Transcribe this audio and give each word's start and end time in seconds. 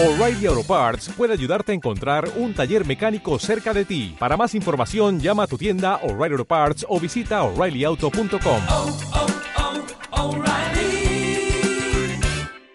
O'Reilly 0.00 0.46
Auto 0.46 0.62
Parts 0.62 1.08
puede 1.08 1.32
ayudarte 1.32 1.72
a 1.72 1.74
encontrar 1.74 2.30
un 2.36 2.54
taller 2.54 2.86
mecánico 2.86 3.36
cerca 3.40 3.74
de 3.74 3.84
ti. 3.84 4.14
Para 4.16 4.36
más 4.36 4.54
información, 4.54 5.18
llama 5.18 5.42
a 5.42 5.46
tu 5.48 5.58
tienda 5.58 5.96
O'Reilly 6.04 6.34
Auto 6.34 6.44
Parts 6.44 6.86
o 6.88 7.00
visita 7.00 7.42
oreillyauto.com. 7.42 8.62
oh, 8.68 8.96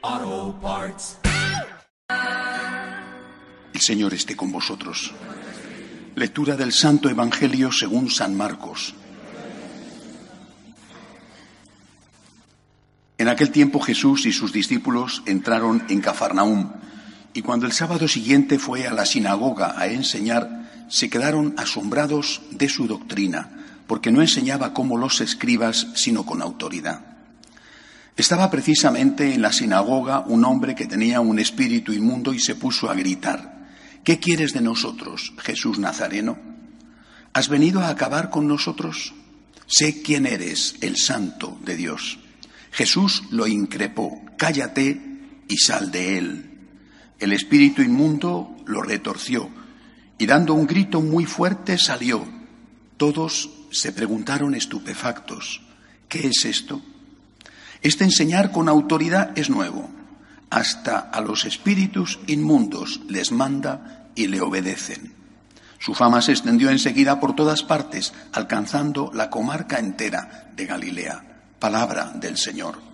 oh, 0.04 0.55
Parts. 0.62 1.20
El 3.74 3.80
Señor 3.80 4.14
esté 4.14 4.36
con 4.36 4.52
vosotros. 4.52 5.14
Lectura 6.16 6.58
del 6.58 6.74
Santo 6.74 7.08
Evangelio 7.08 7.71
según 7.71 8.10
San 8.10 8.36
Marcos. 8.36 8.96
En 13.18 13.30
aquel 13.30 13.50
tiempo 13.50 13.80
Jesús 13.80 14.26
y 14.26 14.34
sus 14.34 14.52
discípulos 14.52 15.24
entraron 15.26 15.86
en 15.88 16.02
Cafarnaúm 16.02 16.84
y 17.34 17.41
cuando 17.41 17.65
el 17.65 17.71
sábado 17.71 18.07
siguiente 18.07 18.59
fue 18.59 18.88
a 18.88 18.94
la 18.94 19.05
sinagoga 19.05 19.80
a 19.80 19.88
enseñar, 19.88 20.70
se 20.89 21.09
quedaron 21.09 21.55
asombrados 21.58 22.41
de 22.52 22.70
su 22.70 22.88
doctrina, 22.88 23.49
porque 23.88 24.12
no 24.12 24.21
enseñaba 24.21 24.73
como 24.73 24.98
los 24.98 25.21
escribas, 25.21 25.88
sino 25.95 26.25
con 26.25 26.41
autoridad. 26.41 27.02
Estaba 28.16 28.52
precisamente 28.52 29.34
en 29.34 29.41
la 29.41 29.52
sinagoga 29.52 30.20
un 30.20 30.45
hombre 30.45 30.75
que 30.75 30.85
tenía 30.85 31.20
un 31.20 31.39
espíritu 31.39 31.94
inmundo 31.94 32.34
y 32.34 32.39
se 32.39 32.53
puso 32.55 32.91
a 32.91 32.94
gritar, 32.94 33.67
¿qué 34.03 34.20
quieres 34.20 34.53
de 34.53 34.61
nosotros, 34.61 35.34
Jesús 35.39 35.80
Nazareno? 35.80 36.38
¿Has 37.34 37.50
venido 37.50 37.81
a 37.81 37.89
acabar 37.89 38.30
con 38.30 38.47
nosotros? 38.47 39.16
Sé 39.66 40.03
quién 40.03 40.27
eres, 40.27 40.75
el 40.81 40.97
santo 40.97 41.58
de 41.66 41.75
Dios. 41.75 42.20
Jesús 42.72 43.23
lo 43.31 43.47
increpó, 43.47 44.22
cállate 44.38 45.02
y 45.47 45.58
sal 45.58 45.91
de 45.91 46.17
él. 46.20 46.52
El 47.20 47.34
espíritu 47.34 47.81
inmundo 47.81 48.55
lo 48.66 48.81
retorció 48.81 49.49
y 50.17 50.26
dando 50.26 50.53
un 50.53 50.67
grito 50.67 51.02
muy 51.02 51.25
fuerte 51.25 51.78
salió. 51.78 52.25
Todos 52.97 53.50
se 53.72 53.92
preguntaron 53.92 54.56
estupefactos, 54.56 55.61
¿qué 56.08 56.28
es 56.28 56.45
esto? 56.45 56.81
Este 57.81 58.03
enseñar 58.03 58.52
con 58.52 58.69
autoridad 58.69 59.38
es 59.38 59.50
nuevo. 59.50 59.89
Hasta 60.50 61.00
a 61.00 61.19
los 61.22 61.45
espíritus 61.45 62.19
inmundos 62.28 63.02
les 63.09 63.31
manda 63.31 64.09
y 64.16 64.28
le 64.28 64.39
obedecen. 64.39 65.14
Su 65.80 65.94
fama 65.94 66.22
se 66.22 66.31
extendió 66.31 66.69
enseguida 66.69 67.19
por 67.19 67.36
todas 67.36 67.64
partes, 67.64 68.14
alcanzando 68.31 69.11
la 69.14 69.30
comarca 69.30 69.80
entera 69.80 70.50
de 70.56 70.66
Galilea. 70.66 71.41
Palabra 71.59 72.14
del 72.16 72.38
Señor. 72.38 72.92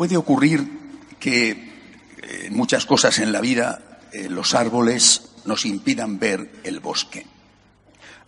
Puede 0.00 0.16
ocurrir 0.16 0.66
que 1.18 1.50
eh, 1.50 2.46
en 2.46 2.56
muchas 2.56 2.86
cosas 2.86 3.18
en 3.18 3.32
la 3.32 3.42
vida 3.42 4.00
eh, 4.12 4.30
los 4.30 4.54
árboles 4.54 5.32
nos 5.44 5.66
impidan 5.66 6.18
ver 6.18 6.52
el 6.64 6.80
bosque. 6.80 7.26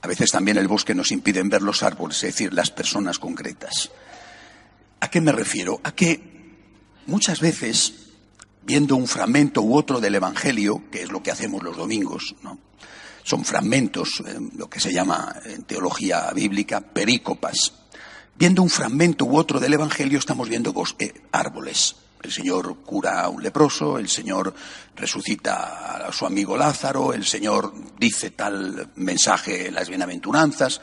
A 0.02 0.06
veces 0.06 0.30
también 0.30 0.58
el 0.58 0.68
bosque 0.68 0.94
nos 0.94 1.10
impide 1.12 1.42
ver 1.44 1.62
los 1.62 1.82
árboles, 1.82 2.18
es 2.18 2.34
decir, 2.34 2.52
las 2.52 2.70
personas 2.70 3.18
concretas. 3.18 3.90
¿A 5.00 5.08
qué 5.08 5.22
me 5.22 5.32
refiero? 5.32 5.80
A 5.82 5.92
que 5.92 6.20
muchas 7.06 7.40
veces, 7.40 7.94
viendo 8.66 8.94
un 8.94 9.06
fragmento 9.06 9.62
u 9.62 9.74
otro 9.74 9.98
del 9.98 10.16
Evangelio, 10.16 10.90
que 10.90 11.04
es 11.04 11.10
lo 11.10 11.22
que 11.22 11.30
hacemos 11.30 11.62
los 11.62 11.78
domingos, 11.78 12.34
son 13.22 13.46
fragmentos, 13.46 14.22
eh, 14.26 14.36
lo 14.56 14.68
que 14.68 14.78
se 14.78 14.92
llama 14.92 15.36
en 15.46 15.62
teología 15.62 16.32
bíblica 16.32 16.82
perícopas, 16.82 17.72
Viendo 18.34 18.62
un 18.62 18.70
fragmento 18.70 19.24
u 19.24 19.36
otro 19.36 19.60
del 19.60 19.74
Evangelio 19.74 20.18
estamos 20.18 20.48
viendo 20.48 20.74
eh, 20.98 21.14
árboles. 21.32 21.96
El 22.22 22.32
Señor 22.32 22.78
cura 22.84 23.22
a 23.22 23.28
un 23.28 23.42
leproso, 23.42 23.98
el 23.98 24.08
Señor 24.08 24.54
resucita 24.94 26.06
a 26.06 26.12
su 26.12 26.24
amigo 26.24 26.56
Lázaro, 26.56 27.12
el 27.12 27.26
Señor 27.26 27.74
dice 27.98 28.30
tal 28.30 28.92
mensaje 28.94 29.68
en 29.68 29.74
las 29.74 29.88
bienaventuranzas, 29.88 30.80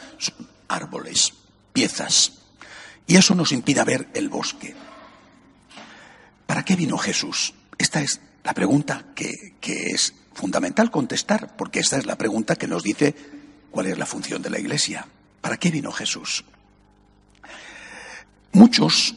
árboles, 0.68 1.34
piezas. 1.72 2.34
Y 3.08 3.16
eso 3.16 3.36
nos 3.36 3.52
impide 3.52 3.84
ver 3.86 4.10
el 4.14 4.30
bosque. 4.30 4.76
¿Para 6.46 6.64
qué 6.64 6.76
vino 6.76 6.98
Jesús? 6.98 7.54
Esta 7.78 8.02
es 8.02 8.20
la 8.44 8.54
pregunta 8.54 9.06
que, 9.16 9.56
que 9.62 9.88
es 9.88 10.14
fundamental 10.34 10.92
contestar, 10.92 11.56
porque 11.56 11.80
esta 11.80 11.98
es 11.98 12.06
la 12.06 12.18
pregunta 12.18 12.56
que 12.56 12.68
nos 12.68 12.84
dice 12.84 13.16
cuál 13.72 13.88
es 13.88 13.98
la 13.98 14.06
función 14.06 14.42
de 14.42 14.50
la 14.50 14.60
Iglesia. 14.60 15.08
¿Para 15.42 15.58
qué 15.58 15.72
vino 15.72 15.92
Jesús? 15.92 16.44
Muchos, 18.54 19.16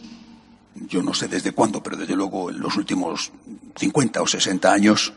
yo 0.74 1.02
no 1.02 1.14
sé 1.14 1.28
desde 1.28 1.52
cuándo, 1.52 1.82
pero 1.82 1.96
desde 1.96 2.14
luego 2.14 2.50
en 2.50 2.60
los 2.60 2.76
últimos 2.76 3.32
50 3.76 4.22
o 4.22 4.26
60 4.26 4.72
años, 4.72 5.12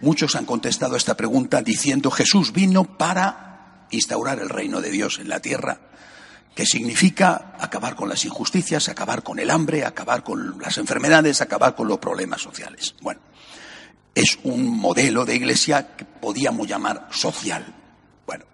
muchos 0.00 0.36
han 0.36 0.46
contestado 0.46 0.94
a 0.94 0.98
esta 0.98 1.16
pregunta 1.16 1.62
diciendo 1.62 2.10
Jesús 2.10 2.52
vino 2.52 2.84
para 2.84 3.86
instaurar 3.90 4.40
el 4.40 4.48
reino 4.48 4.80
de 4.80 4.90
Dios 4.90 5.18
en 5.18 5.28
la 5.28 5.40
tierra, 5.40 5.80
que 6.54 6.66
significa 6.66 7.54
acabar 7.58 7.94
con 7.94 8.08
las 8.08 8.24
injusticias, 8.24 8.88
acabar 8.88 9.22
con 9.22 9.38
el 9.38 9.50
hambre, 9.50 9.84
acabar 9.84 10.22
con 10.24 10.58
las 10.60 10.78
enfermedades, 10.78 11.40
acabar 11.40 11.74
con 11.74 11.88
los 11.88 11.98
problemas 11.98 12.40
sociales. 12.40 12.94
Bueno, 13.00 13.20
es 14.14 14.38
un 14.42 14.76
modelo 14.76 15.24
de 15.24 15.36
iglesia 15.36 15.94
que 15.94 16.04
podíamos 16.04 16.66
llamar 16.66 17.08
social. 17.12 17.64
Bueno, 18.26 18.44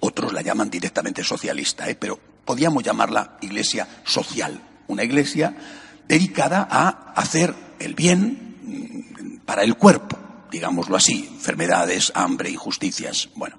otros 0.00 0.32
la 0.32 0.42
llaman 0.42 0.68
directamente 0.68 1.24
socialista, 1.24 1.88
¿eh? 1.88 1.94
pero 1.94 2.33
podíamos 2.44 2.82
llamarla 2.82 3.38
iglesia 3.40 3.88
social, 4.04 4.60
una 4.86 5.04
iglesia 5.04 5.54
dedicada 6.06 6.66
a 6.70 7.12
hacer 7.14 7.54
el 7.78 7.94
bien 7.94 9.40
para 9.44 9.62
el 9.62 9.76
cuerpo, 9.76 10.18
digámoslo 10.50 10.96
así, 10.96 11.28
enfermedades, 11.32 12.12
hambre, 12.14 12.50
injusticias. 12.50 13.28
Bueno, 13.34 13.58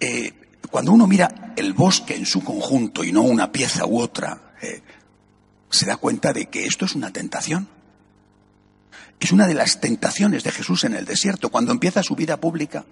eh, 0.00 0.32
cuando 0.70 0.92
uno 0.92 1.06
mira 1.06 1.54
el 1.56 1.72
bosque 1.72 2.16
en 2.16 2.26
su 2.26 2.42
conjunto 2.42 3.04
y 3.04 3.12
no 3.12 3.22
una 3.22 3.52
pieza 3.52 3.86
u 3.86 4.00
otra, 4.00 4.54
eh, 4.60 4.82
se 5.70 5.86
da 5.86 5.96
cuenta 5.96 6.32
de 6.32 6.46
que 6.46 6.66
esto 6.66 6.84
es 6.84 6.94
una 6.94 7.12
tentación. 7.12 7.68
Es 9.20 9.32
una 9.32 9.46
de 9.46 9.54
las 9.54 9.80
tentaciones 9.80 10.44
de 10.44 10.50
Jesús 10.50 10.84
en 10.84 10.94
el 10.94 11.04
desierto. 11.04 11.50
Cuando 11.50 11.72
empieza 11.72 12.02
su 12.02 12.14
vida 12.14 12.36
pública, 12.36 12.84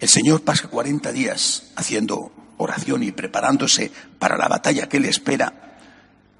el 0.00 0.08
Señor 0.08 0.42
pasa 0.42 0.68
40 0.68 1.12
días 1.12 1.64
haciendo 1.76 2.32
oración 2.56 3.02
y 3.02 3.12
preparándose 3.12 3.90
para 4.18 4.36
la 4.36 4.48
batalla 4.48 4.88
que 4.88 4.98
le 4.98 5.08
espera. 5.08 5.76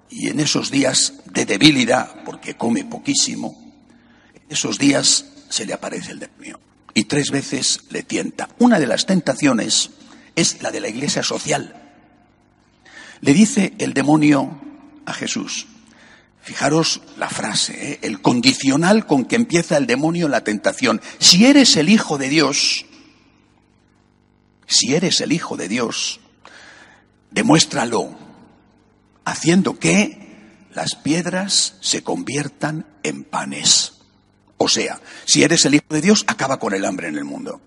Y 0.08 0.28
en 0.28 0.40
esos 0.40 0.70
días 0.70 1.14
de 1.26 1.44
debilidad, 1.44 2.24
porque 2.24 2.56
come 2.56 2.84
poquísimo, 2.84 3.56
esos 4.48 4.78
días 4.78 5.26
se 5.50 5.66
le 5.66 5.74
aparece 5.74 6.12
el 6.12 6.20
demonio. 6.20 6.58
Y 6.94 7.04
tres 7.04 7.30
veces 7.30 7.82
le 7.90 8.02
tienta. 8.02 8.48
Una 8.58 8.80
de 8.80 8.86
las 8.86 9.06
tentaciones 9.06 9.90
es 10.34 10.62
la 10.62 10.70
de 10.70 10.80
la 10.80 10.88
iglesia 10.88 11.22
social. 11.22 11.92
Le 13.20 13.34
dice 13.34 13.74
el 13.78 13.94
demonio 13.94 14.58
a 15.04 15.12
Jesús, 15.12 15.66
Fijaros 16.42 17.02
la 17.18 17.28
frase, 17.28 17.92
¿eh? 17.92 17.98
el 18.02 18.22
condicional 18.22 19.04
con 19.06 19.26
que 19.26 19.36
empieza 19.36 19.76
el 19.76 19.86
demonio 19.86 20.26
la 20.26 20.42
tentación. 20.42 21.02
Si 21.18 21.44
eres 21.44 21.76
el 21.76 21.90
Hijo 21.90 22.16
de 22.16 22.30
Dios, 22.30 22.86
si 24.70 24.94
eres 24.94 25.20
el 25.20 25.32
Hijo 25.32 25.56
de 25.56 25.68
Dios, 25.68 26.20
demuéstralo, 27.30 28.14
haciendo 29.24 29.78
que 29.78 30.64
las 30.72 30.94
piedras 30.94 31.76
se 31.80 32.02
conviertan 32.02 32.86
en 33.02 33.24
panes. 33.24 33.94
O 34.56 34.68
sea, 34.68 35.00
si 35.24 35.42
eres 35.42 35.64
el 35.64 35.74
Hijo 35.74 35.86
de 35.90 36.00
Dios, 36.00 36.24
acaba 36.28 36.58
con 36.58 36.72
el 36.72 36.84
hambre 36.84 37.08
en 37.08 37.18
el 37.18 37.24
mundo. 37.24 37.60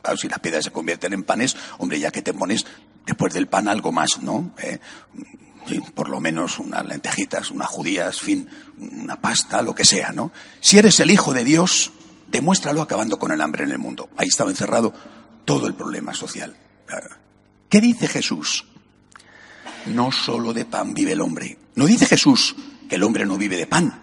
Claro, 0.00 0.16
si 0.16 0.28
las 0.28 0.38
piedras 0.38 0.64
se 0.64 0.70
convierten 0.70 1.12
en 1.12 1.22
panes, 1.22 1.54
hombre, 1.76 2.00
ya 2.00 2.10
que 2.10 2.22
te 2.22 2.32
pones 2.32 2.64
después 3.04 3.34
del 3.34 3.48
pan 3.48 3.68
algo 3.68 3.92
más, 3.92 4.22
¿no? 4.22 4.52
Eh, 4.62 4.78
por 5.94 6.08
lo 6.08 6.18
menos 6.18 6.58
unas 6.58 6.86
lentejitas, 6.86 7.50
unas 7.50 7.68
judías, 7.68 8.20
fin, 8.20 8.48
una 8.78 9.20
pasta, 9.20 9.60
lo 9.60 9.74
que 9.74 9.84
sea, 9.84 10.12
¿no? 10.12 10.32
Si 10.60 10.78
eres 10.78 10.98
el 11.00 11.10
Hijo 11.10 11.34
de 11.34 11.44
Dios, 11.44 11.92
demuéstralo 12.28 12.80
acabando 12.80 13.18
con 13.18 13.32
el 13.32 13.40
hambre 13.42 13.64
en 13.64 13.70
el 13.70 13.78
mundo. 13.78 14.08
Ahí 14.16 14.28
estaba 14.28 14.48
encerrado 14.48 14.94
todo 15.48 15.66
el 15.66 15.72
problema 15.72 16.12
social. 16.12 16.54
¿Qué 17.70 17.80
dice 17.80 18.06
Jesús? 18.06 18.66
No 19.86 20.12
solo 20.12 20.52
de 20.52 20.66
pan 20.66 20.92
vive 20.92 21.12
el 21.12 21.22
hombre. 21.22 21.56
No 21.74 21.86
dice 21.86 22.04
Jesús 22.04 22.54
que 22.86 22.96
el 22.96 23.02
hombre 23.02 23.24
no 23.24 23.38
vive 23.38 23.56
de 23.56 23.66
pan. 23.66 23.98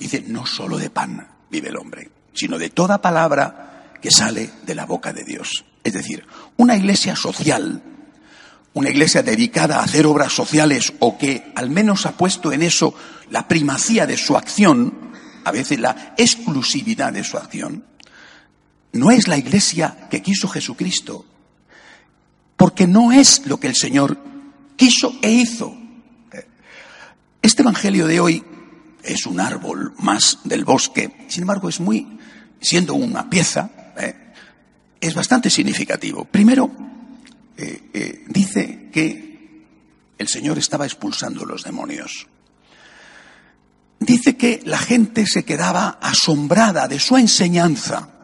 Dice, 0.00 0.24
no 0.26 0.46
solo 0.46 0.78
de 0.78 0.90
pan 0.90 1.28
vive 1.48 1.68
el 1.68 1.76
hombre, 1.76 2.10
sino 2.34 2.58
de 2.58 2.70
toda 2.70 3.00
palabra 3.00 3.92
que 4.02 4.10
sale 4.10 4.50
de 4.66 4.74
la 4.74 4.84
boca 4.84 5.12
de 5.12 5.22
Dios. 5.22 5.64
Es 5.84 5.92
decir, 5.92 6.26
una 6.56 6.76
iglesia 6.76 7.14
social 7.14 7.80
una 8.72 8.90
iglesia 8.90 9.22
dedicada 9.22 9.78
a 9.78 9.84
hacer 9.84 10.06
obras 10.06 10.32
sociales 10.32 10.92
o 11.00 11.18
que 11.18 11.52
al 11.56 11.70
menos 11.70 12.06
ha 12.06 12.12
puesto 12.12 12.52
en 12.52 12.62
eso 12.62 12.94
la 13.28 13.48
primacía 13.48 14.06
de 14.06 14.16
su 14.16 14.36
acción, 14.36 15.12
a 15.44 15.50
veces 15.50 15.80
la 15.80 16.14
exclusividad 16.16 17.12
de 17.12 17.24
su 17.24 17.36
acción, 17.36 17.84
no 18.92 19.10
es 19.10 19.28
la 19.28 19.38
iglesia 19.38 20.08
que 20.10 20.22
quiso 20.22 20.48
Jesucristo, 20.48 21.24
porque 22.56 22.86
no 22.86 23.12
es 23.12 23.46
lo 23.46 23.58
que 23.58 23.68
el 23.68 23.76
Señor 23.76 24.18
quiso 24.76 25.14
e 25.22 25.30
hizo. 25.30 25.76
Este 27.42 27.62
Evangelio 27.62 28.06
de 28.06 28.20
hoy 28.20 28.44
es 29.02 29.26
un 29.26 29.40
árbol 29.40 29.94
más 29.98 30.40
del 30.44 30.64
bosque, 30.64 31.26
sin 31.28 31.42
embargo 31.42 31.68
es 31.68 31.80
muy, 31.80 32.18
siendo 32.60 32.94
una 32.94 33.30
pieza, 33.30 33.70
¿eh? 33.96 34.14
es 35.00 35.14
bastante 35.14 35.48
significativo. 35.48 36.24
Primero, 36.24 36.70
eh, 37.56 37.90
eh, 37.94 38.24
dice 38.28 38.90
que 38.92 39.64
el 40.18 40.28
Señor 40.28 40.58
estaba 40.58 40.84
expulsando 40.84 41.46
los 41.46 41.64
demonios. 41.64 42.26
Dice 43.98 44.36
que 44.36 44.62
la 44.64 44.78
gente 44.78 45.26
se 45.26 45.44
quedaba 45.44 45.98
asombrada 46.00 46.88
de 46.88 46.98
su 46.98 47.16
enseñanza, 47.16 48.19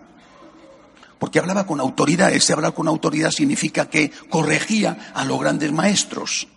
porque 1.18 1.38
hablaba 1.38 1.66
con 1.66 1.80
autoridad. 1.80 2.32
Ese 2.32 2.52
hablar 2.52 2.74
con 2.74 2.88
autoridad 2.88 3.30
significa 3.30 3.88
que 3.88 4.10
corregía 4.28 5.12
a 5.14 5.24
los 5.24 5.40
grandes 5.40 5.72
maestros. 5.72 6.48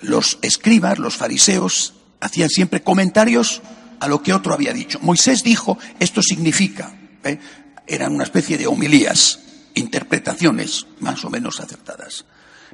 Los 0.00 0.38
escribas, 0.42 0.98
los 0.98 1.16
fariseos, 1.16 1.94
hacían 2.20 2.48
siempre 2.48 2.82
comentarios 2.82 3.62
a 4.00 4.08
lo 4.08 4.22
que 4.22 4.32
otro 4.32 4.54
había 4.54 4.72
dicho. 4.72 4.98
Moisés 5.02 5.42
dijo, 5.42 5.78
esto 5.98 6.22
significa, 6.22 6.94
¿eh? 7.24 7.38
eran 7.86 8.14
una 8.14 8.24
especie 8.24 8.58
de 8.58 8.66
homilías, 8.66 9.40
interpretaciones 9.74 10.86
más 11.00 11.24
o 11.24 11.30
menos 11.30 11.60
acertadas. 11.60 12.24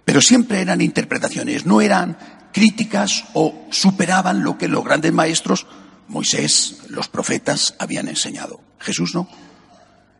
Pero 0.04 0.20
siempre 0.20 0.60
eran 0.60 0.80
interpretaciones, 0.80 1.66
no 1.66 1.80
eran 1.80 2.16
críticas 2.52 3.24
o 3.34 3.66
superaban 3.70 4.42
lo 4.42 4.58
que 4.58 4.68
los 4.68 4.84
grandes 4.84 5.12
maestros, 5.12 5.66
Moisés, 6.08 6.78
los 6.88 7.08
profetas, 7.08 7.74
habían 7.78 8.08
enseñado. 8.08 8.60
Jesús 8.78 9.14
no. 9.14 9.28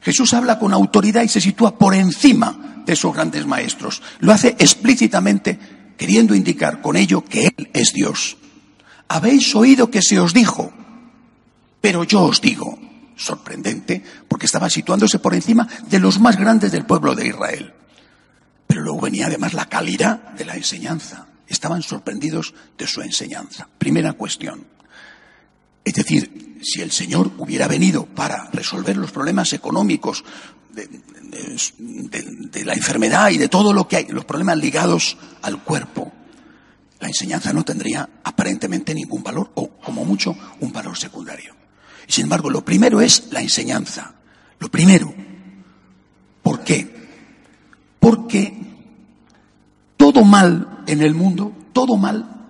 Jesús 0.02 0.34
habla 0.34 0.58
con 0.58 0.72
autoridad 0.72 1.22
y 1.22 1.28
se 1.28 1.40
sitúa 1.40 1.78
por 1.78 1.94
encima 1.94 2.82
de 2.84 2.92
esos 2.92 3.14
grandes 3.14 3.46
maestros. 3.46 4.02
Lo 4.20 4.32
hace 4.32 4.56
explícitamente 4.58 5.58
queriendo 5.96 6.34
indicar 6.34 6.80
con 6.80 6.96
ello 6.96 7.24
que 7.24 7.46
Él 7.46 7.70
es 7.72 7.92
Dios. 7.92 8.36
Habéis 9.08 9.54
oído 9.54 9.90
que 9.90 10.02
se 10.02 10.18
os 10.18 10.34
dijo, 10.34 10.72
pero 11.80 12.02
yo 12.04 12.22
os 12.22 12.40
digo, 12.40 12.78
sorprendente, 13.16 14.02
porque 14.26 14.46
estaba 14.46 14.68
situándose 14.68 15.18
por 15.18 15.34
encima 15.34 15.68
de 15.88 16.00
los 16.00 16.18
más 16.18 16.36
grandes 16.36 16.72
del 16.72 16.86
pueblo 16.86 17.14
de 17.14 17.28
Israel. 17.28 17.72
Pero 18.66 18.80
luego 18.80 19.02
venía 19.02 19.26
además 19.26 19.54
la 19.54 19.66
calidad 19.66 20.32
de 20.32 20.44
la 20.44 20.56
enseñanza. 20.56 21.26
Estaban 21.46 21.82
sorprendidos 21.82 22.54
de 22.78 22.86
su 22.86 23.02
enseñanza. 23.02 23.68
Primera 23.78 24.14
cuestión. 24.14 24.66
Es 25.84 25.94
decir, 25.94 26.58
si 26.62 26.80
el 26.80 26.92
Señor 26.92 27.30
hubiera 27.38 27.66
venido 27.66 28.06
para 28.06 28.48
resolver 28.52 28.96
los 28.96 29.10
problemas 29.10 29.52
económicos 29.52 30.24
de, 30.72 30.88
la 32.64 32.74
enfermedad 32.74 33.30
y 33.30 33.38
de 33.38 33.48
todo 33.48 33.72
lo 33.72 33.88
que 33.88 33.96
hay, 33.96 34.06
los 34.08 34.24
problemas 34.24 34.58
ligados 34.58 35.16
al 35.42 35.62
cuerpo, 35.62 36.12
la 37.00 37.08
enseñanza 37.08 37.52
no 37.52 37.64
tendría 37.64 38.08
aparentemente 38.22 38.94
ningún 38.94 39.22
valor 39.22 39.50
o, 39.54 39.70
como 39.70 40.04
mucho, 40.04 40.36
un 40.60 40.72
valor 40.72 40.96
secundario. 40.96 41.54
Y 42.06 42.12
sin 42.12 42.24
embargo, 42.24 42.48
lo 42.48 42.64
primero 42.64 43.00
es 43.00 43.32
la 43.32 43.40
enseñanza. 43.40 44.14
Lo 44.58 44.70
primero. 44.70 45.12
¿Por 46.42 46.62
qué? 46.62 47.08
Porque 47.98 48.56
todo 49.96 50.24
mal 50.24 50.84
en 50.86 51.02
el 51.02 51.14
mundo, 51.14 51.52
todo 51.72 51.96
mal, 51.96 52.41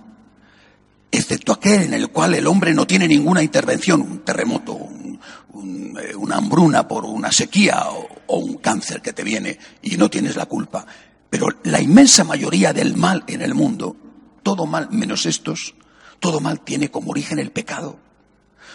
excepto 1.13 1.53
aquel 1.53 1.83
en 1.83 1.95
el 1.95 2.09
cual 2.09 2.35
el 2.35 2.47
hombre 2.47 2.75
no 2.75 2.87
tiene 2.87 3.07
ninguna 3.07 3.43
intervención, 3.43 4.01
un 4.01 4.25
terremoto, 4.25 4.73
un, 4.73 5.21
un, 5.53 5.99
eh, 6.03 6.17
una 6.17 6.39
hambruna 6.39 6.89
por 6.89 7.05
una 7.05 7.31
sequía 7.31 7.85
o, 7.91 8.09
o 8.27 8.39
un 8.39 8.57
cáncer 8.57 9.01
que 9.01 9.13
te 9.13 9.23
viene 9.23 9.59
y 9.83 9.97
no 9.97 10.11
tienes 10.11 10.35
la 10.35 10.47
culpa. 10.47 10.87
Pero 11.31 11.47
la 11.65 11.81
inmensa 11.81 12.25
mayoría 12.25 12.73
del 12.73 12.97
mal 12.97 13.23
en 13.27 13.43
el 13.43 13.55
mundo 13.55 13.97
todo 14.43 14.67
mal 14.67 14.91
menos 14.91 15.27
estos, 15.27 15.75
todo 16.21 16.41
mal 16.41 16.61
tiene 16.61 16.91
como 16.91 17.11
origen 17.11 17.39
el 17.39 17.53
pecado. 17.53 17.99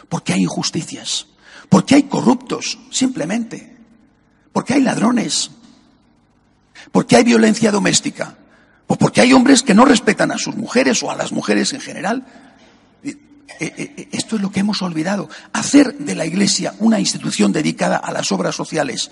Porque 0.09 0.33
hay 0.33 0.41
injusticias, 0.41 1.27
porque 1.69 1.95
hay 1.95 2.03
corruptos, 2.03 2.79
simplemente, 2.91 3.77
porque 4.53 4.75
hay 4.75 4.81
ladrones, 4.81 5.51
porque 6.91 7.15
hay 7.15 7.23
violencia 7.23 7.71
doméstica, 7.71 8.37
o 8.87 8.95
porque 8.95 9.21
hay 9.21 9.33
hombres 9.33 9.63
que 9.63 9.73
no 9.73 9.85
respetan 9.85 10.31
a 10.31 10.37
sus 10.37 10.55
mujeres 10.55 11.03
o 11.03 11.11
a 11.11 11.15
las 11.15 11.31
mujeres 11.31 11.73
en 11.73 11.81
general. 11.81 12.25
Esto 13.59 14.35
es 14.37 14.41
lo 14.41 14.51
que 14.51 14.61
hemos 14.61 14.81
olvidado. 14.81 15.29
Hacer 15.51 15.97
de 15.97 16.15
la 16.15 16.25
Iglesia 16.25 16.73
una 16.79 16.99
institución 16.99 17.51
dedicada 17.51 17.97
a 17.97 18.11
las 18.11 18.31
obras 18.31 18.55
sociales, 18.55 19.11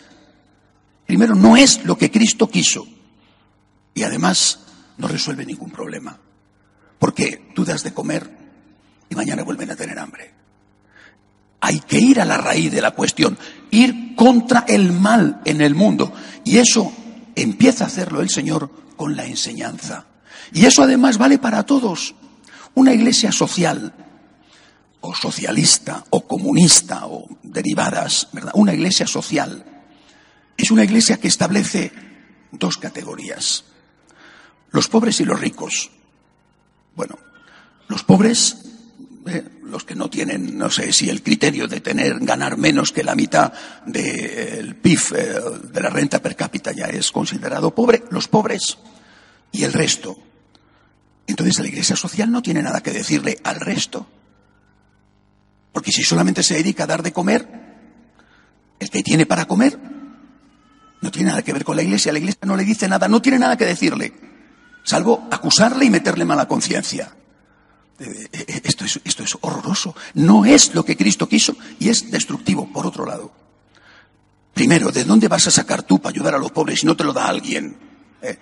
primero, 1.05 1.35
no 1.35 1.57
es 1.57 1.83
lo 1.83 1.97
que 1.97 2.09
Cristo 2.09 2.49
quiso 2.49 2.87
y 3.93 4.03
además 4.03 4.59
no 4.97 5.07
resuelve 5.07 5.45
ningún 5.45 5.71
problema. 5.71 6.17
Porque 6.97 7.49
tú 7.53 7.65
das 7.65 7.83
de 7.83 7.93
comer 7.93 8.29
y 9.09 9.15
mañana 9.15 9.43
vuelven 9.43 9.71
a 9.71 9.75
tener 9.75 9.99
hambre. 9.99 10.33
Hay 11.59 11.79
que 11.79 11.97
ir 11.97 12.21
a 12.21 12.25
la 12.25 12.37
raíz 12.37 12.71
de 12.71 12.81
la 12.81 12.91
cuestión, 12.91 13.37
ir 13.71 14.15
contra 14.15 14.65
el 14.67 14.93
mal 14.93 15.41
en 15.43 15.61
el 15.61 15.75
mundo. 15.75 16.13
Y 16.43 16.59
eso 16.59 16.93
empieza 17.35 17.83
a 17.83 17.87
hacerlo 17.87 18.21
el 18.21 18.29
Señor 18.29 18.69
con 18.95 19.15
la 19.15 19.25
enseñanza. 19.25 20.05
Y 20.53 20.65
eso 20.65 20.83
además 20.83 21.17
vale 21.17 21.37
para 21.37 21.63
todos. 21.63 22.15
Una 22.73 22.93
iglesia 22.93 23.31
social, 23.31 23.93
o 25.01 25.13
socialista, 25.15 26.03
o 26.09 26.27
comunista, 26.27 27.05
o 27.07 27.27
derivadas, 27.43 28.27
¿verdad? 28.31 28.51
Una 28.55 28.73
iglesia 28.73 29.07
social 29.07 29.65
es 30.57 30.71
una 30.71 30.83
iglesia 30.83 31.17
que 31.17 31.27
establece 31.27 31.91
dos 32.51 32.77
categorías. 32.77 33.65
Los 34.71 34.87
pobres 34.87 35.19
y 35.19 35.25
los 35.25 35.39
ricos. 35.39 35.91
Bueno, 36.95 37.17
los 37.87 38.03
pobres, 38.03 38.64
eh, 39.27 39.43
los 39.63 39.83
que 39.83 39.95
no 39.95 40.09
tienen, 40.09 40.57
no 40.57 40.69
sé 40.69 40.93
si 40.93 41.09
el 41.09 41.23
criterio 41.23 41.67
de 41.67 41.81
tener, 41.81 42.19
ganar 42.19 42.57
menos 42.57 42.91
que 42.91 43.03
la 43.03 43.15
mitad 43.15 43.51
del 43.85 44.75
PIB, 44.75 44.99
eh, 45.15 45.39
de 45.71 45.81
la 45.81 45.89
renta 45.89 46.21
per 46.21 46.35
cápita 46.35 46.71
ya 46.71 46.85
es 46.85 47.11
considerado 47.11 47.73
pobre, 47.73 48.03
los 48.11 48.27
pobres 48.27 48.77
y 49.51 49.63
el 49.63 49.73
resto. 49.73 50.17
Entonces 51.27 51.59
la 51.59 51.67
Iglesia 51.67 51.95
Social 51.95 52.31
no 52.31 52.41
tiene 52.41 52.61
nada 52.61 52.81
que 52.81 52.91
decirle 52.91 53.39
al 53.43 53.59
resto. 53.59 54.07
Porque 55.73 55.91
si 55.91 56.03
solamente 56.03 56.43
se 56.43 56.55
dedica 56.55 56.83
a 56.83 56.87
dar 56.87 57.03
de 57.03 57.11
comer, 57.11 57.47
el 58.79 58.89
que 58.89 59.03
tiene 59.03 59.25
para 59.25 59.45
comer, 59.45 59.77
no 61.01 61.11
tiene 61.11 61.29
nada 61.29 61.41
que 61.41 61.51
ver 61.51 61.65
con 61.65 61.75
la 61.75 61.83
Iglesia. 61.83 62.13
La 62.13 62.19
Iglesia 62.19 62.41
no 62.43 62.55
le 62.55 62.63
dice 62.63 62.87
nada, 62.87 63.07
no 63.07 63.21
tiene 63.21 63.39
nada 63.39 63.57
que 63.57 63.65
decirle 63.65 64.13
salvo 64.85 65.27
acusarle 65.31 65.85
y 65.85 65.89
meterle 65.89 66.23
mala 66.23 66.47
conciencia. 66.47 67.11
Eh, 67.99 68.61
esto 68.63 68.85
es, 68.85 68.99
esto 69.03 69.23
es 69.23 69.37
horroroso. 69.41 69.95
No 70.13 70.45
es 70.45 70.73
lo 70.73 70.83
que 70.83 70.97
Cristo 70.97 71.27
quiso 71.27 71.55
y 71.79 71.89
es 71.89 72.11
destructivo, 72.11 72.71
por 72.71 72.85
otro 72.85 73.05
lado. 73.05 73.31
Primero, 74.53 74.91
¿de 74.91 75.03
dónde 75.03 75.27
vas 75.27 75.47
a 75.47 75.51
sacar 75.51 75.83
tú 75.83 75.99
para 75.99 76.13
ayudar 76.13 76.35
a 76.35 76.37
los 76.37 76.51
pobres 76.51 76.79
si 76.79 76.85
no 76.85 76.95
te 76.95 77.03
lo 77.03 77.13
da 77.13 77.27
alguien? 77.27 77.77
¿Eh? 78.21 78.37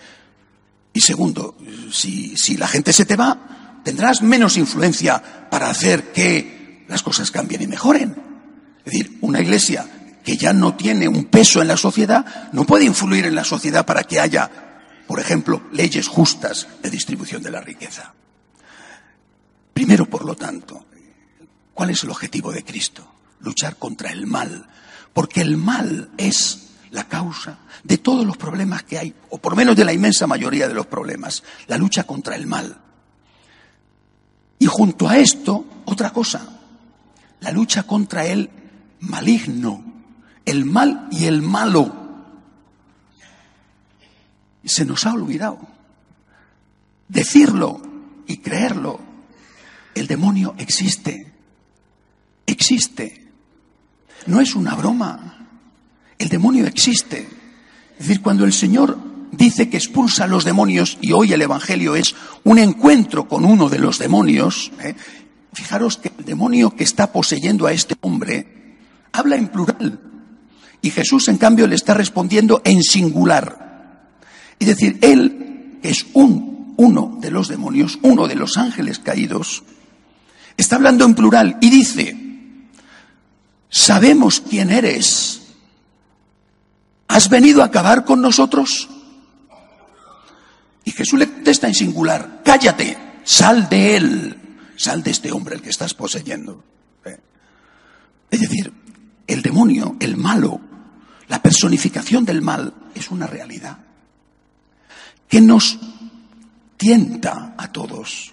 Y 0.93 1.01
segundo, 1.01 1.57
si, 1.91 2.37
si 2.37 2.57
la 2.57 2.67
gente 2.67 2.93
se 2.93 3.05
te 3.05 3.15
va, 3.15 3.81
tendrás 3.83 4.21
menos 4.21 4.57
influencia 4.57 5.49
para 5.49 5.69
hacer 5.69 6.11
que 6.11 6.85
las 6.87 7.01
cosas 7.01 7.31
cambien 7.31 7.63
y 7.63 7.67
mejoren. 7.67 8.15
Es 8.85 8.93
decir, 8.93 9.17
una 9.21 9.41
iglesia 9.41 10.19
que 10.23 10.37
ya 10.37 10.53
no 10.53 10.75
tiene 10.75 11.07
un 11.07 11.25
peso 11.25 11.61
en 11.61 11.67
la 11.67 11.77
sociedad 11.77 12.49
no 12.53 12.65
puede 12.65 12.85
influir 12.85 13.25
en 13.25 13.35
la 13.35 13.43
sociedad 13.43 13.85
para 13.85 14.03
que 14.03 14.19
haya 14.19 14.49
por 15.07 15.19
ejemplo, 15.19 15.61
leyes 15.71 16.07
justas 16.07 16.67
de 16.81 16.89
distribución 16.89 17.43
de 17.43 17.51
la 17.51 17.61
riqueza. 17.61 18.13
Primero, 19.73 20.05
por 20.05 20.25
lo 20.25 20.35
tanto, 20.35 20.85
¿cuál 21.73 21.89
es 21.89 22.03
el 22.03 22.11
objetivo 22.11 22.51
de 22.51 22.63
Cristo? 22.63 23.07
Luchar 23.39 23.77
contra 23.77 24.11
el 24.11 24.27
mal, 24.27 24.67
porque 25.13 25.41
el 25.41 25.57
mal 25.57 26.11
es 26.17 26.69
la 26.91 27.07
causa 27.07 27.57
de 27.83 27.97
todos 27.97 28.25
los 28.25 28.37
problemas 28.37 28.83
que 28.83 28.99
hay, 28.99 29.15
o 29.29 29.39
por 29.39 29.53
lo 29.53 29.57
menos 29.57 29.75
de 29.75 29.85
la 29.85 29.93
inmensa 29.93 30.27
mayoría 30.27 30.67
de 30.67 30.75
los 30.75 30.85
problemas, 30.85 31.43
la 31.67 31.77
lucha 31.77 32.03
contra 32.03 32.35
el 32.35 32.45
mal. 32.45 32.77
Y 34.59 34.65
junto 34.67 35.09
a 35.09 35.17
esto, 35.17 35.65
otra 35.85 36.11
cosa, 36.11 36.47
la 37.41 37.51
lucha 37.51 37.83
contra 37.83 38.25
el 38.25 38.49
maligno, 38.99 39.83
el 40.45 40.65
mal 40.65 41.07
y 41.11 41.25
el 41.25 41.41
malo 41.41 42.03
se 44.73 44.85
nos 44.85 45.05
ha 45.05 45.13
olvidado. 45.13 45.59
Decirlo 47.07 47.81
y 48.27 48.37
creerlo. 48.37 48.99
El 49.95 50.07
demonio 50.07 50.55
existe. 50.57 51.31
Existe. 52.45 53.27
No 54.27 54.41
es 54.41 54.55
una 54.55 54.75
broma. 54.75 55.47
El 56.17 56.29
demonio 56.29 56.65
existe. 56.65 57.27
Es 57.99 58.07
decir, 58.07 58.21
cuando 58.21 58.45
el 58.45 58.53
Señor 58.53 58.97
dice 59.31 59.69
que 59.69 59.77
expulsa 59.77 60.25
a 60.25 60.27
los 60.27 60.45
demonios, 60.45 60.97
y 61.01 61.11
hoy 61.11 61.33
el 61.33 61.41
Evangelio 61.41 61.95
es 61.95 62.15
un 62.43 62.59
encuentro 62.59 63.27
con 63.27 63.45
uno 63.45 63.69
de 63.69 63.79
los 63.79 63.99
demonios, 63.99 64.71
¿eh? 64.81 64.95
fijaros 65.53 65.97
que 65.97 66.11
el 66.17 66.25
demonio 66.25 66.75
que 66.75 66.83
está 66.83 67.11
poseyendo 67.11 67.67
a 67.67 67.73
este 67.73 67.95
hombre 68.01 68.77
habla 69.11 69.35
en 69.35 69.47
plural. 69.47 69.99
Y 70.81 70.89
Jesús, 70.89 71.27
en 71.29 71.37
cambio, 71.37 71.67
le 71.67 71.75
está 71.75 71.93
respondiendo 71.93 72.61
en 72.65 72.83
singular. 72.83 74.09
Es 74.59 74.67
decir, 74.67 74.97
él 75.01 75.79
es 75.81 76.05
un 76.13 76.73
uno 76.77 77.17
de 77.21 77.31
los 77.31 77.47
demonios, 77.47 77.99
uno 78.01 78.27
de 78.27 78.35
los 78.35 78.57
ángeles 78.57 78.99
caídos, 78.99 79.63
está 80.57 80.75
hablando 80.75 81.05
en 81.05 81.15
plural 81.15 81.57
y 81.61 81.69
dice, 81.69 82.17
sabemos 83.69 84.41
quién 84.41 84.71
eres. 84.71 85.41
¿Has 87.07 87.29
venido 87.29 87.61
a 87.61 87.65
acabar 87.65 88.05
con 88.05 88.21
nosotros? 88.21 88.89
Y 90.85 90.91
Jesús 90.91 91.19
le 91.19 91.31
contesta 91.31 91.67
en 91.67 91.73
singular, 91.73 92.41
cállate, 92.43 92.97
sal 93.23 93.69
de 93.69 93.95
él, 93.95 94.57
sal 94.75 95.03
de 95.03 95.11
este 95.11 95.31
hombre 95.31 95.55
el 95.55 95.61
que 95.61 95.69
estás 95.69 95.93
poseyendo. 95.93 96.63
¿Eh? 97.05 97.17
Es 98.29 98.41
decir, 98.41 98.73
el 99.27 99.41
demonio, 99.41 99.95
el 99.99 100.17
malo, 100.17 100.59
la 101.27 101.41
personificación 101.41 102.25
del 102.25 102.41
mal 102.41 102.73
es 102.95 103.09
una 103.11 103.27
realidad 103.27 103.77
que 105.27 105.41
nos 105.41 105.79
tienta 106.77 107.55
a 107.57 107.71
todos 107.71 108.32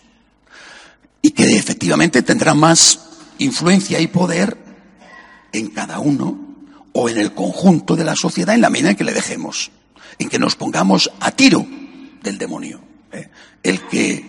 y 1.23 1.31
que 1.33 1.57
efectivamente 1.57 2.23
tendrá 2.23 2.55
más 2.55 3.01
influencia 3.39 4.01
y 4.01 4.07
poder 4.07 4.57
en 5.53 5.69
cada 5.69 5.99
uno 5.99 6.39
o 6.93 7.09
en 7.09 7.19
el 7.19 7.35
conjunto 7.35 7.97
de 7.97 8.05
la 8.05 8.17
sociedad 8.17 8.55
en 8.55 8.61
la 8.61 8.71
medida 8.71 8.91
en 8.91 8.97
que 8.97 9.05
le 9.05 9.13
dejemos, 9.13 9.71
en 10.19 10.29
que 10.29 10.39
nos 10.39 10.57
pongamos 10.57 11.11
a 11.21 11.31
tiro 11.31 11.67
del 12.23 12.39
demonio. 12.39 12.81
¿eh? 13.13 13.29
El 13.63 13.81
que 13.89 14.25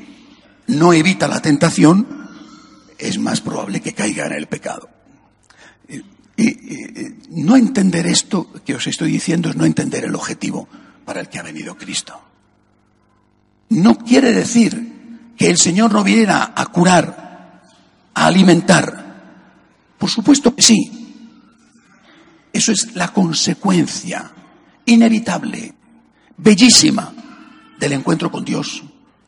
no 0.67 0.93
evita 0.93 1.27
la 1.27 1.41
tentación 1.41 2.29
es 2.97 3.17
más 3.17 3.41
probable 3.41 3.81
que 3.81 3.93
caiga 3.93 4.25
en 4.27 4.33
el 4.33 4.47
pecado. 4.47 4.89
Y, 6.37 6.71
no 7.29 7.55
entender 7.55 8.07
esto 8.07 8.51
que 8.65 8.75
os 8.75 8.87
estoy 8.87 9.11
diciendo 9.11 9.49
es 9.49 9.55
no 9.55 9.65
entender 9.65 10.05
el 10.05 10.15
objetivo 10.15 10.67
para 11.05 11.21
el 11.21 11.29
que 11.29 11.39
ha 11.39 11.43
venido 11.43 11.77
Cristo. 11.77 12.19
No 13.69 13.97
quiere 13.99 14.33
decir 14.33 14.90
que 15.41 15.49
el 15.49 15.57
Señor 15.57 15.91
no 15.91 16.03
viniera 16.03 16.53
a 16.55 16.67
curar, 16.67 17.63
a 18.13 18.25
alimentar. 18.27 19.95
Por 19.97 20.07
supuesto 20.07 20.55
que 20.55 20.61
sí. 20.61 20.91
Eso 22.53 22.71
es 22.71 22.93
la 22.93 23.07
consecuencia 23.07 24.31
inevitable, 24.85 25.73
bellísima, 26.37 27.11
del 27.79 27.93
encuentro 27.93 28.29
con 28.31 28.45
Dios 28.45 28.83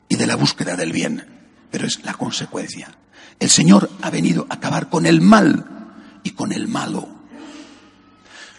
y 0.08 0.16
de 0.16 0.28
la 0.28 0.36
búsqueda 0.36 0.76
del 0.76 0.92
bien. 0.92 1.26
Pero 1.72 1.88
es 1.88 2.06
la 2.06 2.14
consecuencia. 2.14 2.96
El 3.40 3.50
Señor 3.50 3.90
ha 4.04 4.12
venido 4.12 4.46
a 4.52 4.54
acabar 4.54 4.90
con 4.90 5.08
el 5.08 5.20
mal 5.20 5.66
y 6.22 6.30
con 6.30 6.54
el 6.54 6.68
malo. 6.68 7.10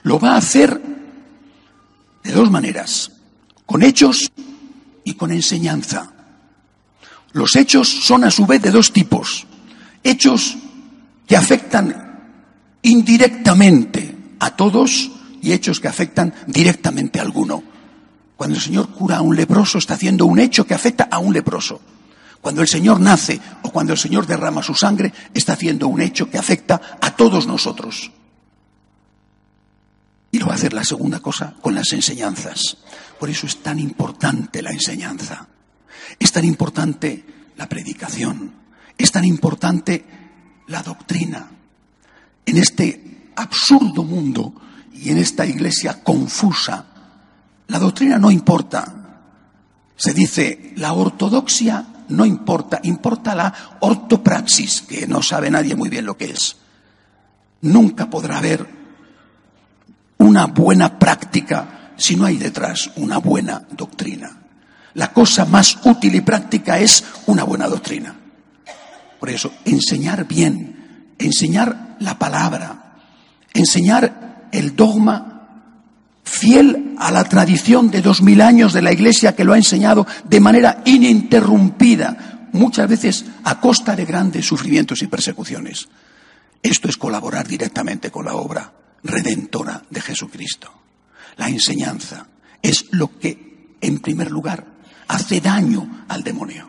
Lo 0.03 0.19
va 0.19 0.33
a 0.33 0.39
hacer 0.39 0.83
de 2.25 2.33
dos 2.33 2.51
maneras, 2.51 3.13
con 3.65 3.85
hechos 3.85 4.33
y 5.05 5.15
con 5.15 5.31
enseñanza. 5.31 6.14
Los 7.35 7.57
hechos 7.57 7.89
son 7.89 8.23
a 8.23 8.31
su 8.31 8.47
vez 8.47 8.63
de 8.63 8.71
dos 8.71 8.93
tipos. 8.93 9.45
Hechos 10.05 10.57
que 11.27 11.37
afectan 11.37 12.31
indirectamente 12.81 14.17
a 14.39 14.55
todos 14.55 15.11
y 15.43 15.53
hechos 15.53 15.81
que 15.81 15.89
afectan 15.89 16.33
directamente 16.47 17.19
a 17.19 17.23
alguno. 17.23 17.65
Cuando 18.37 18.55
el 18.55 18.63
Señor 18.63 18.91
cura 18.91 19.17
a 19.17 19.23
un 19.23 19.35
leproso 19.35 19.79
está 19.79 19.95
haciendo 19.95 20.27
un 20.27 20.39
hecho 20.39 20.65
que 20.65 20.75
afecta 20.75 21.09
a 21.11 21.19
un 21.19 21.33
leproso. 21.33 21.81
Cuando 22.41 22.63
el 22.63 22.69
Señor 22.69 23.01
nace 23.01 23.41
o 23.63 23.71
cuando 23.71 23.95
el 23.95 23.99
Señor 23.99 24.29
derrama 24.29 24.63
su 24.63 24.77
sangre, 24.77 25.13
está 25.35 25.55
haciendo 25.55 25.89
un 25.89 26.01
hecho 26.01 26.31
que 26.31 26.39
afecta 26.39 26.81
a 27.01 27.17
todos 27.17 27.49
nosotros. 27.49 28.13
Y 30.31 30.39
lo 30.39 30.47
va 30.47 30.53
a 30.53 30.57
hacer 30.57 30.73
la 30.73 30.85
segunda 30.85 31.19
cosa 31.19 31.57
con 31.61 31.75
las 31.75 31.93
enseñanzas. 31.93 32.77
Por 33.19 33.29
eso 33.29 33.49
es 33.49 33.61
tan 33.61 33.81
importante 33.81 34.63
la 34.63 34.71
enseñanza. 34.71 35.49
Es 36.19 36.33
tan 36.33 36.45
importante 36.45 37.25
la 37.57 37.69
predicación. 37.69 38.53
Es 38.97 39.11
tan 39.13 39.25
importante 39.25 40.05
la 40.69 40.83
doctrina. 40.83 41.49
En 42.47 42.57
este 42.57 43.33
absurdo 43.37 44.05
mundo 44.05 44.55
y 44.93 45.11
en 45.11 45.19
esta 45.19 45.45
iglesia 45.45 46.03
confusa, 46.03 46.85
la 47.69 47.79
doctrina 47.79 48.19
no 48.19 48.31
importa. 48.31 48.95
Se 49.97 50.13
dice, 50.13 50.73
la 50.77 50.93
ortodoxia 50.93 51.87
no 52.09 52.27
importa, 52.27 52.81
importa 52.83 53.35
la 53.35 53.55
ortopraxis, 53.81 54.83
que 54.83 55.07
no 55.07 55.23
sabe 55.23 55.51
nadie 55.51 55.75
muy 55.75 55.89
bien 55.89 56.05
lo 56.05 56.17
que 56.17 56.27
es. 56.27 56.57
Nunca 57.63 58.11
podrá 58.11 58.39
haber 58.39 58.67
una 60.19 60.47
buena 60.47 60.99
práctica 60.99 61.93
si 61.97 62.17
no 62.17 62.27
hay 62.27 62.37
detrás 62.37 62.91
una 62.97 63.19
buena 63.19 63.63
doctrina. 63.71 64.44
La 64.95 65.13
cosa 65.13 65.45
más 65.45 65.79
útil 65.85 66.15
y 66.15 66.21
práctica 66.21 66.79
es 66.79 67.05
una 67.27 67.45
buena 67.45 67.67
doctrina. 67.67 68.15
Por 69.19 69.31
eso, 69.31 69.53
enseñar 69.65 70.27
bien, 70.27 71.15
enseñar 71.19 71.97
la 72.01 72.19
palabra, 72.19 72.97
enseñar 73.53 74.49
el 74.53 74.77
dogma 74.77 75.35
fiel 76.23 76.95
a 76.99 77.11
la 77.11 77.25
tradición 77.25 77.91
de 77.91 78.03
dos 78.03 78.23
mil 78.23 78.41
años 78.41 78.73
de 78.73 78.83
la 78.83 78.93
Iglesia 78.93 79.35
que 79.35 79.45
lo 79.45 79.53
ha 79.53 79.57
enseñado 79.57 80.07
de 80.25 80.41
manera 80.41 80.83
ininterrumpida, 80.85 82.49
muchas 82.53 82.89
veces 82.89 83.25
a 83.45 83.61
costa 83.61 83.97
de 83.97 84.05
grandes 84.05 84.47
sufrimientos 84.47 85.03
y 85.03 85.07
persecuciones. 85.07 85.89
Esto 86.63 86.89
es 86.89 86.97
colaborar 86.97 87.47
directamente 87.47 88.11
con 88.11 88.25
la 88.25 88.35
obra 88.35 88.73
redentora 89.03 89.83
de 89.91 90.01
Jesucristo. 90.01 90.73
La 91.37 91.49
enseñanza 91.49 92.27
es 92.63 92.87
lo 92.93 93.19
que, 93.19 93.77
en 93.81 93.99
primer 93.99 94.31
lugar, 94.31 94.74
hace 95.09 95.41
daño 95.41 96.05
al 96.09 96.23
demonio. 96.23 96.69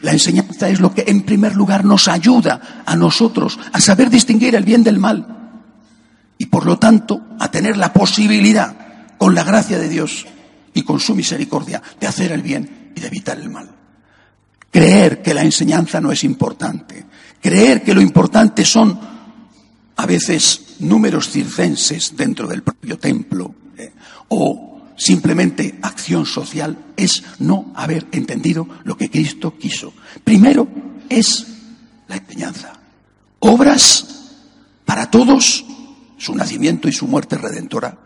La 0.00 0.12
enseñanza 0.12 0.68
es 0.68 0.80
lo 0.80 0.92
que, 0.92 1.04
en 1.06 1.22
primer 1.22 1.54
lugar, 1.56 1.84
nos 1.84 2.08
ayuda 2.08 2.82
a 2.84 2.94
nosotros 2.94 3.58
a 3.72 3.80
saber 3.80 4.10
distinguir 4.10 4.54
el 4.54 4.64
bien 4.64 4.84
del 4.84 4.98
mal 4.98 5.26
y, 6.36 6.46
por 6.46 6.66
lo 6.66 6.78
tanto, 6.78 7.22
a 7.38 7.50
tener 7.50 7.76
la 7.76 7.92
posibilidad 7.92 8.76
con 9.16 9.34
la 9.34 9.44
gracia 9.44 9.78
de 9.78 9.88
Dios 9.88 10.26
y 10.74 10.82
con 10.82 11.00
su 11.00 11.14
misericordia 11.14 11.80
de 11.98 12.06
hacer 12.06 12.32
el 12.32 12.42
bien 12.42 12.92
y 12.94 13.00
de 13.00 13.06
evitar 13.06 13.38
el 13.38 13.48
mal. 13.48 13.70
Creer 14.70 15.22
que 15.22 15.32
la 15.32 15.42
enseñanza 15.42 16.00
no 16.00 16.12
es 16.12 16.24
importante, 16.24 17.06
creer 17.40 17.82
que 17.82 17.94
lo 17.94 18.00
importante 18.00 18.64
son 18.64 18.98
a 19.96 20.06
veces 20.06 20.76
números 20.80 21.30
circenses 21.30 22.16
dentro 22.16 22.48
del 22.48 22.62
propio 22.62 22.98
templo 22.98 23.54
eh, 23.78 23.92
o 24.28 24.73
simplemente 24.96 25.78
acción 25.82 26.26
social 26.26 26.92
es 26.96 27.22
no 27.38 27.72
haber 27.74 28.06
entendido 28.12 28.68
lo 28.84 28.96
que 28.96 29.10
Cristo 29.10 29.56
quiso. 29.58 29.92
Primero 30.22 30.68
es 31.08 31.46
la 32.08 32.16
enseñanza. 32.16 32.72
Obras 33.40 34.06
para 34.84 35.10
todos, 35.10 35.64
su 36.18 36.34
nacimiento 36.34 36.88
y 36.88 36.92
su 36.92 37.06
muerte 37.06 37.36
redentora 37.36 38.04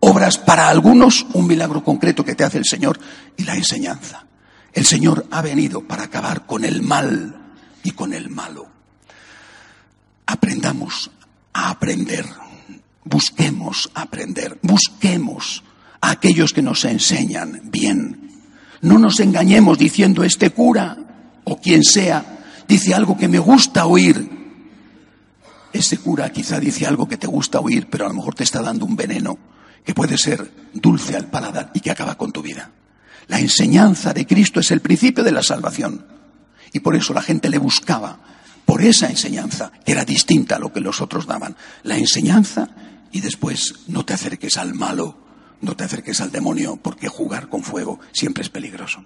obras 0.00 0.38
para 0.38 0.68
algunos, 0.68 1.26
un 1.34 1.46
milagro 1.46 1.84
concreto 1.84 2.24
que 2.24 2.34
te 2.34 2.44
hace 2.44 2.58
el 2.58 2.64
Señor 2.64 2.98
y 3.36 3.44
la 3.44 3.54
enseñanza. 3.54 4.26
El 4.72 4.84
Señor 4.84 5.26
ha 5.30 5.42
venido 5.42 5.86
para 5.86 6.04
acabar 6.04 6.46
con 6.46 6.64
el 6.64 6.82
mal 6.82 7.54
y 7.82 7.92
con 7.92 8.12
el 8.12 8.30
malo. 8.30 8.66
Aprendamos 10.26 11.10
a 11.52 11.70
aprender, 11.70 12.24
busquemos 13.04 13.90
aprender, 13.94 14.58
busquemos 14.62 15.62
a 16.00 16.10
aquellos 16.10 16.52
que 16.52 16.62
nos 16.62 16.84
enseñan 16.84 17.60
bien. 17.64 18.30
No 18.80 18.98
nos 18.98 19.20
engañemos 19.20 19.78
diciendo 19.78 20.24
este 20.24 20.50
cura 20.50 20.96
o 21.44 21.60
quien 21.60 21.82
sea 21.84 22.38
dice 22.66 22.94
algo 22.94 23.16
que 23.16 23.28
me 23.28 23.38
gusta 23.38 23.86
oír. 23.86 24.30
Este 25.72 25.98
cura 25.98 26.30
quizá 26.30 26.58
dice 26.58 26.86
algo 26.86 27.08
que 27.08 27.16
te 27.16 27.26
gusta 27.26 27.60
oír, 27.60 27.88
pero 27.90 28.06
a 28.06 28.08
lo 28.08 28.14
mejor 28.14 28.34
te 28.34 28.44
está 28.44 28.62
dando 28.62 28.86
un 28.86 28.96
veneno 28.96 29.38
que 29.84 29.94
puede 29.94 30.16
ser 30.16 30.50
dulce 30.72 31.16
al 31.16 31.26
paladar 31.26 31.70
y 31.74 31.80
que 31.80 31.90
acaba 31.90 32.16
con 32.16 32.32
tu 32.32 32.42
vida. 32.42 32.70
La 33.28 33.38
enseñanza 33.38 34.12
de 34.12 34.26
Cristo 34.26 34.60
es 34.60 34.70
el 34.70 34.80
principio 34.80 35.22
de 35.22 35.32
la 35.32 35.42
salvación. 35.42 36.06
Y 36.72 36.80
por 36.80 36.96
eso 36.96 37.14
la 37.14 37.22
gente 37.22 37.48
le 37.48 37.58
buscaba, 37.58 38.18
por 38.64 38.82
esa 38.82 39.08
enseñanza, 39.08 39.72
que 39.84 39.92
era 39.92 40.04
distinta 40.04 40.56
a 40.56 40.58
lo 40.58 40.72
que 40.72 40.80
los 40.80 41.00
otros 41.00 41.26
daban. 41.26 41.56
La 41.82 41.96
enseñanza 41.96 42.68
y 43.12 43.20
después 43.20 43.74
no 43.88 44.04
te 44.04 44.14
acerques 44.14 44.56
al 44.56 44.74
malo, 44.74 45.18
no 45.60 45.76
te 45.76 45.84
acerques 45.84 46.20
al 46.20 46.32
demonio, 46.32 46.76
porque 46.76 47.08
jugar 47.08 47.48
con 47.48 47.62
fuego 47.62 48.00
siempre 48.12 48.42
es 48.42 48.48
peligroso. 48.48 49.04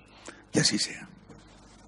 Que 0.52 0.60
así 0.60 0.78
sea. 0.78 1.08